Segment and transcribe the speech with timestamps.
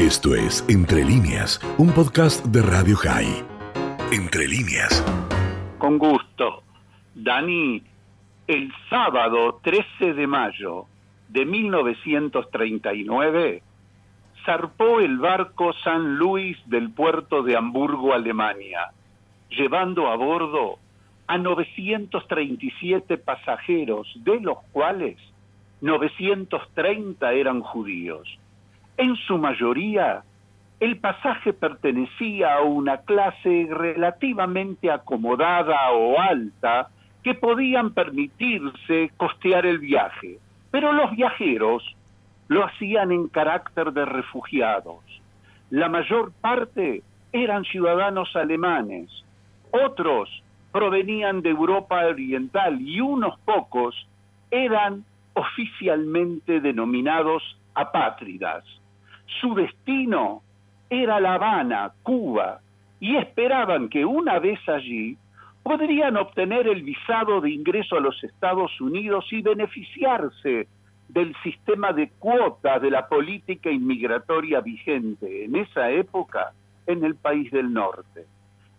[0.00, 3.44] Esto es Entre líneas, un podcast de Radio High.
[4.10, 5.04] Entre líneas.
[5.76, 6.62] Con gusto.
[7.14, 7.82] Dani,
[8.46, 10.86] el sábado 13 de mayo
[11.28, 13.62] de 1939
[14.46, 18.92] zarpó el barco San Luis del puerto de Hamburgo, Alemania,
[19.50, 20.78] llevando a bordo
[21.26, 25.18] a 937 pasajeros, de los cuales
[25.82, 28.38] 930 eran judíos.
[29.00, 30.22] En su mayoría,
[30.78, 36.90] el pasaje pertenecía a una clase relativamente acomodada o alta
[37.22, 40.38] que podían permitirse costear el viaje,
[40.70, 41.82] pero los viajeros
[42.48, 45.02] lo hacían en carácter de refugiados.
[45.70, 49.08] La mayor parte eran ciudadanos alemanes,
[49.70, 50.28] otros
[50.72, 53.94] provenían de Europa Oriental y unos pocos
[54.50, 57.42] eran oficialmente denominados
[57.72, 58.62] apátridas.
[59.40, 60.42] Su destino
[60.88, 62.60] era La Habana, Cuba,
[62.98, 65.16] y esperaban que una vez allí
[65.62, 70.68] podrían obtener el visado de ingreso a los Estados Unidos y beneficiarse
[71.08, 76.52] del sistema de cuotas de la política inmigratoria vigente en esa época
[76.86, 78.26] en el país del norte.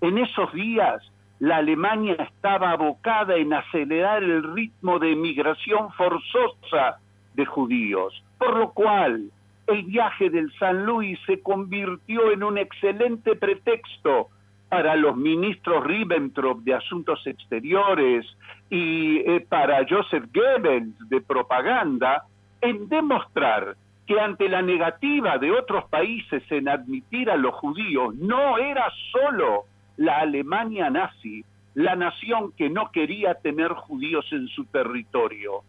[0.00, 1.02] En esos días,
[1.38, 6.98] la Alemania estaba abocada en acelerar el ritmo de emigración forzosa
[7.34, 9.30] de judíos, por lo cual
[9.66, 14.28] el viaje del San Luis se convirtió en un excelente pretexto
[14.68, 18.26] para los ministros Ribbentrop de Asuntos Exteriores
[18.70, 22.24] y eh, para Joseph Goebbels de propaganda
[22.60, 23.76] en demostrar
[24.06, 29.64] que ante la negativa de otros países en admitir a los judíos no era solo
[29.96, 35.62] la Alemania nazi la nación que no quería tener judíos en su territorio.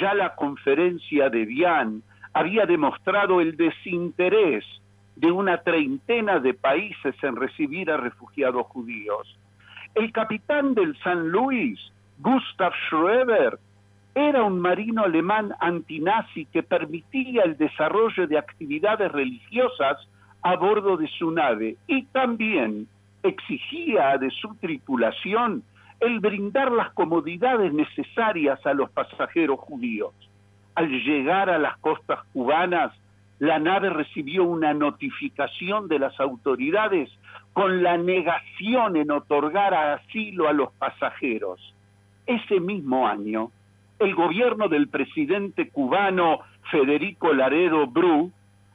[0.00, 2.02] Ya la conferencia de Vian
[2.36, 4.62] había demostrado el desinterés
[5.14, 9.38] de una treintena de países en recibir a refugiados judíos.
[9.94, 11.80] El capitán del San Luis,
[12.18, 13.58] Gustav Schroeber,
[14.14, 19.96] era un marino alemán antinazi que permitía el desarrollo de actividades religiosas
[20.42, 22.86] a bordo de su nave y también
[23.22, 25.62] exigía de su tripulación
[26.00, 30.12] el brindar las comodidades necesarias a los pasajeros judíos.
[30.76, 32.92] Al llegar a las costas cubanas,
[33.38, 37.10] la nave recibió una notificación de las autoridades
[37.54, 41.74] con la negación en otorgar asilo a los pasajeros.
[42.26, 43.50] Ese mismo año,
[43.98, 48.30] el gobierno del presidente cubano Federico Laredo Bru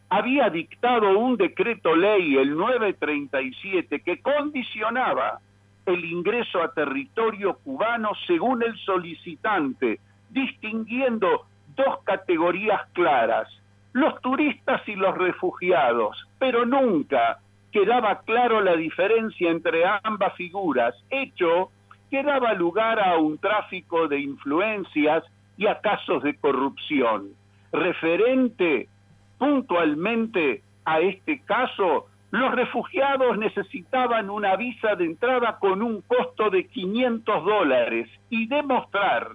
[0.10, 5.40] había dictado un decreto ley, el 937, que condicionaba
[5.86, 10.00] el ingreso a territorio cubano según el solicitante,
[10.32, 11.46] distinguiendo
[11.76, 13.48] dos categorías claras,
[13.94, 17.40] los turistas y los refugiados, pero nunca
[17.72, 21.72] quedaba claro la diferencia entre ambas figuras, hecho
[22.10, 25.24] que daba lugar a un tráfico de influencias
[25.58, 27.30] y a casos de corrupción.
[27.72, 28.90] Referente
[29.38, 36.68] puntualmente a este caso, los refugiados necesitaban una visa de entrada con un costo de
[36.68, 39.30] 500 dólares y demostrar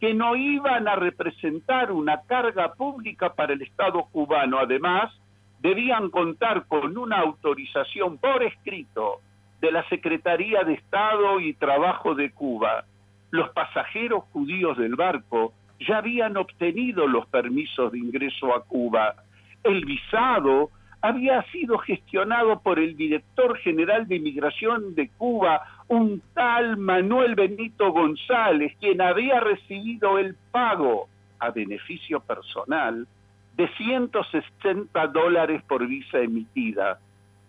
[0.00, 4.58] que no iban a representar una carga pública para el Estado cubano.
[4.58, 5.12] Además,
[5.60, 9.20] debían contar con una autorización por escrito
[9.60, 12.84] de la Secretaría de Estado y Trabajo de Cuba.
[13.30, 15.52] Los pasajeros judíos del barco
[15.86, 19.16] ya habían obtenido los permisos de ingreso a Cuba.
[19.62, 20.70] El visado
[21.02, 27.90] había sido gestionado por el director general de inmigración de Cuba, un tal Manuel Benito
[27.90, 31.08] González, quien había recibido el pago
[31.40, 33.08] a beneficio personal
[33.56, 37.00] de 160 dólares por visa emitida.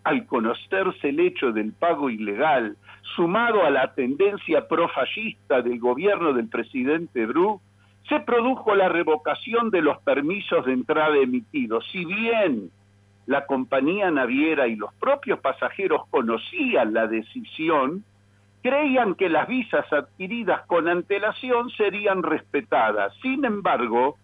[0.04, 2.78] Al conocerse el hecho del pago ilegal,
[3.16, 7.62] sumado a la tendencia profascista del gobierno del presidente Bru,
[8.10, 11.86] se produjo la revocación de los permisos de entrada emitidos.
[11.92, 12.72] Si bien
[13.28, 18.04] la compañía naviera y los propios pasajeros conocían la decisión,
[18.62, 23.14] creían que las visas adquiridas con antelación serían respetadas.
[23.22, 24.18] Sin embargo,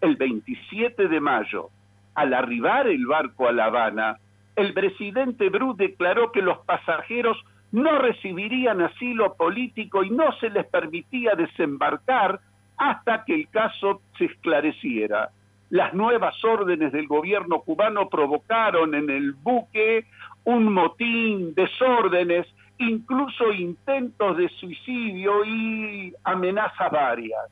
[0.00, 1.70] el 27 de mayo,
[2.14, 4.18] al arribar el barco a La Habana,
[4.56, 7.36] el presidente Bru declaró que los pasajeros
[7.72, 12.40] no recibirían asilo político y no se les permitía desembarcar
[12.78, 15.30] hasta que el caso se esclareciera
[15.70, 20.06] las nuevas órdenes del gobierno cubano provocaron en el buque
[20.44, 22.46] un motín, desórdenes,
[22.78, 27.50] incluso intentos de suicidio y amenazas varias.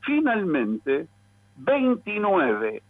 [0.00, 1.06] Finalmente,
[1.56, 2.82] 29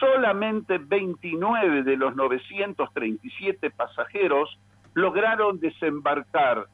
[0.00, 4.58] solamente 29 de los 937 pasajeros
[4.94, 6.66] lograron desembarcar.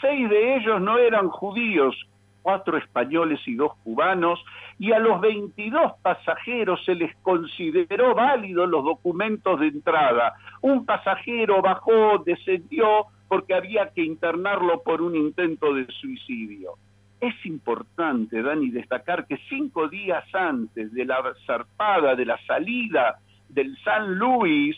[0.00, 1.94] Seis de ellos no eran judíos,
[2.42, 4.42] cuatro españoles y dos cubanos,
[4.78, 10.34] y a los 22 pasajeros se les consideró válidos los documentos de entrada.
[10.62, 16.72] Un pasajero bajó, descendió porque había que internarlo por un intento de suicidio.
[17.20, 23.78] Es importante, Dani, destacar que cinco días antes de la zarpada, de la salida del
[23.84, 24.76] San Luis,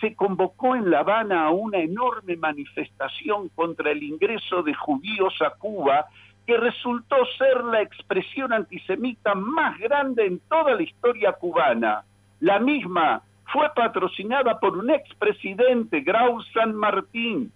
[0.00, 5.50] se convocó en La Habana a una enorme manifestación contra el ingreso de judíos a
[5.58, 6.06] Cuba
[6.46, 12.04] que resultó ser la expresión antisemita más grande en toda la historia cubana.
[12.38, 13.22] La misma
[13.52, 17.50] fue patrocinada por un expresidente, Grau San Martín,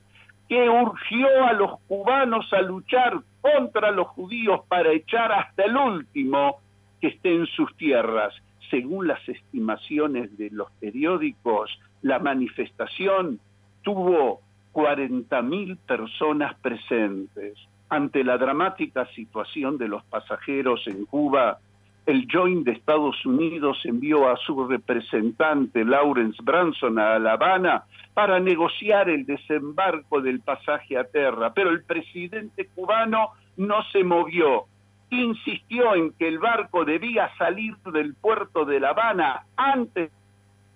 [0.48, 6.58] que urgió a los cubanos a luchar contra los judíos para echar hasta el último
[7.00, 8.34] que esté en sus tierras.
[8.70, 13.40] Según las estimaciones de los periódicos, la manifestación
[13.82, 14.40] tuvo
[14.72, 17.56] 40.000 personas presentes.
[17.88, 21.58] Ante la dramática situación de los pasajeros en Cuba,
[22.06, 28.38] el Joint de Estados Unidos envió a su representante Lawrence Branson a La Habana para
[28.40, 34.64] negociar el desembarco del pasaje a tierra, pero el presidente cubano no se movió.
[35.10, 40.10] Insistió en que el barco debía salir del puerto de La Habana antes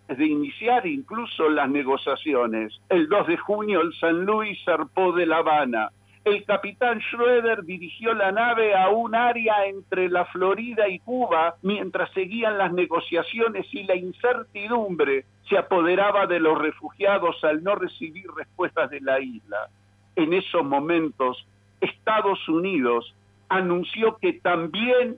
[0.08, 2.80] de iniciar incluso las negociaciones.
[2.88, 5.90] El 2 de junio el San Luis zarpó de La Habana
[6.28, 12.10] el capitán Schroeder dirigió la nave a un área entre la Florida y Cuba mientras
[12.12, 18.90] seguían las negociaciones y la incertidumbre se apoderaba de los refugiados al no recibir respuestas
[18.90, 19.68] de la isla.
[20.16, 21.46] En esos momentos,
[21.80, 23.14] Estados Unidos
[23.48, 25.16] anunció que también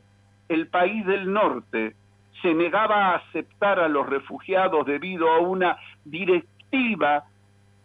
[0.49, 1.95] el país del norte
[2.43, 7.25] se negaba a aceptar a los refugiados debido a una directiva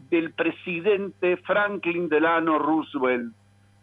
[0.09, 3.33] del presidente Franklin Delano Roosevelt.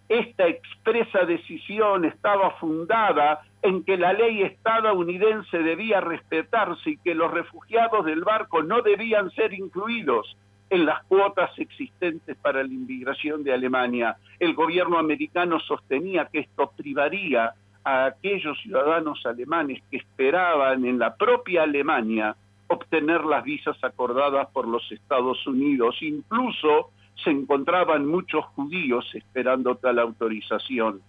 [0.08, 7.30] Esta expresa decisión estaba fundada en que la ley estadounidense debía respetarse y que los
[7.30, 10.36] refugiados del barco no debían ser incluidos
[10.68, 14.16] en las cuotas existentes para la inmigración de Alemania.
[14.38, 17.52] El gobierno americano sostenía que esto privaría
[17.84, 22.36] a aquellos ciudadanos alemanes que esperaban en la propia Alemania
[22.72, 25.96] obtener las visas acordadas por los Estados Unidos.
[26.00, 26.90] Incluso
[27.22, 31.00] se encontraban muchos judíos esperando tal autorización.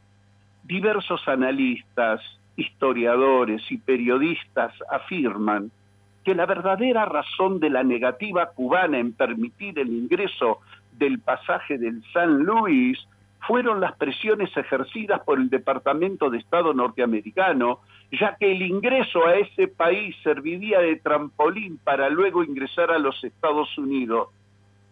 [0.63, 2.21] Diversos analistas,
[2.55, 5.71] historiadores y periodistas afirman
[6.23, 10.59] que la verdadera razón de la negativa cubana en permitir el ingreso
[10.93, 12.99] del pasaje del San Luis
[13.47, 17.79] fueron las presiones ejercidas por el Departamento de Estado norteamericano,
[18.11, 23.21] ya que el ingreso a ese país serviría de trampolín para luego ingresar a los
[23.23, 24.29] Estados Unidos.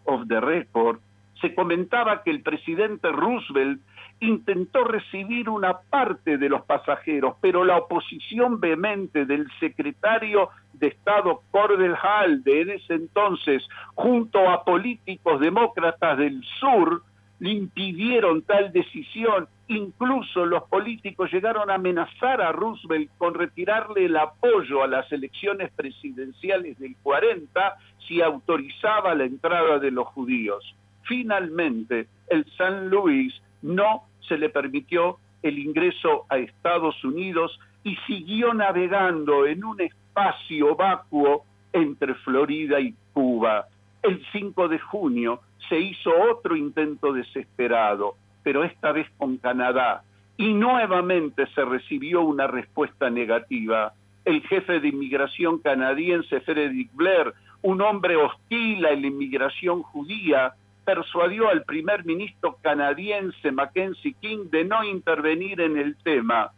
[0.03, 0.99] Of the record,
[1.39, 3.81] se comentaba que el presidente Roosevelt
[4.19, 11.41] intentó recibir una parte de los pasajeros, pero la oposición vehemente del secretario de Estado
[11.51, 17.01] Cordell Hall de ese entonces, junto a políticos demócratas del sur,
[17.41, 19.47] le impidieron tal decisión.
[19.67, 25.71] Incluso los políticos llegaron a amenazar a Roosevelt con retirarle el apoyo a las elecciones
[25.71, 27.77] presidenciales del 40
[28.07, 30.63] si autorizaba la entrada de los judíos.
[31.01, 33.33] Finalmente, el San Luis
[33.63, 40.75] no se le permitió el ingreso a Estados Unidos y siguió navegando en un espacio
[40.75, 41.43] vacuo
[41.73, 43.65] entre Florida y Cuba.
[44.03, 50.03] El 5 de junio se hizo otro intento desesperado, pero esta vez con Canadá,
[50.37, 53.93] y nuevamente se recibió una respuesta negativa.
[54.25, 60.53] El jefe de inmigración canadiense, Frederick Blair, un hombre hostil a la inmigración judía,
[60.83, 66.51] persuadió al primer ministro canadiense Mackenzie King de no intervenir en el tema.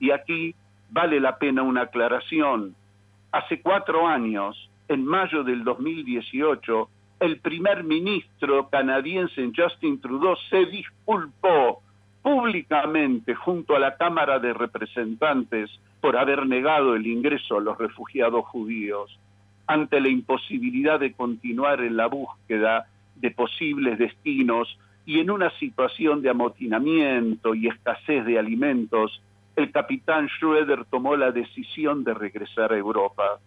[0.00, 0.54] Y aquí
[0.90, 2.74] vale la pena una aclaración.
[3.30, 6.88] Hace cuatro años, en mayo del 2018,
[7.20, 11.82] el primer ministro canadiense Justin Trudeau se disculpó
[12.22, 18.44] públicamente junto a la Cámara de Representantes por haber negado el ingreso a los refugiados
[18.46, 19.18] judíos
[19.66, 26.22] ante la imposibilidad de continuar en la búsqueda de posibles destinos y en una situación
[26.22, 29.22] de amotinamiento y escasez de alimentos,
[29.56, 33.40] el capitán Schroeder tomó la decisión de regresar a Europa.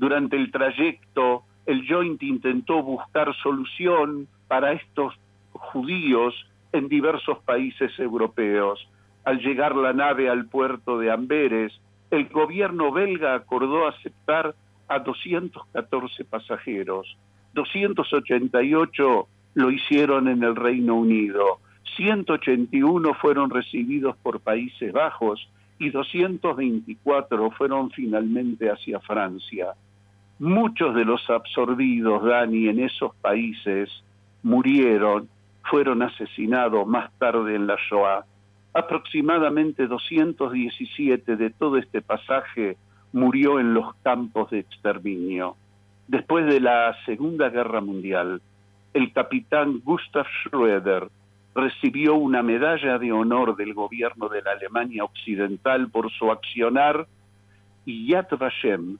[0.00, 5.12] Durante el trayecto el Joint intentó buscar solución para estos
[5.52, 6.34] judíos
[6.72, 8.88] en diversos países europeos.
[9.24, 11.78] Al llegar la nave al puerto de Amberes,
[12.10, 14.54] el gobierno belga acordó aceptar
[14.88, 17.18] a 214 pasajeros,
[17.52, 21.58] 288 lo hicieron en el Reino Unido,
[21.96, 25.46] 181 fueron recibidos por Países Bajos
[25.78, 29.74] y 224 fueron finalmente hacia Francia.
[30.40, 33.90] Muchos de los absorbidos, Dani, en esos países
[34.42, 35.28] murieron,
[35.64, 38.24] fueron asesinados más tarde en la Shoah.
[38.72, 42.78] Aproximadamente 217 de todo este pasaje
[43.12, 45.56] murió en los campos de exterminio.
[46.08, 48.40] Después de la Segunda Guerra Mundial,
[48.94, 51.10] el capitán Gustav Schröder
[51.54, 57.06] recibió una medalla de honor del gobierno de la Alemania Occidental por su accionar
[57.84, 58.96] y Yad Vashem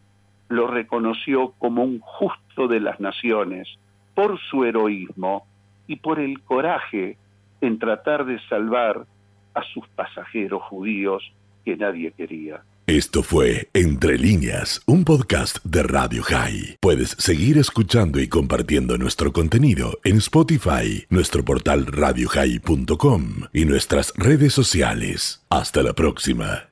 [0.51, 3.69] lo reconoció como un justo de las naciones
[4.15, 5.47] por su heroísmo
[5.87, 7.17] y por el coraje
[7.61, 9.07] en tratar de salvar
[9.55, 11.23] a sus pasajeros judíos
[11.65, 12.63] que nadie quería.
[12.87, 16.79] Esto fue Entre líneas, un podcast de Radio High.
[16.81, 24.53] Puedes seguir escuchando y compartiendo nuestro contenido en Spotify, nuestro portal radiohigh.com y nuestras redes
[24.53, 25.47] sociales.
[25.49, 26.70] Hasta la próxima.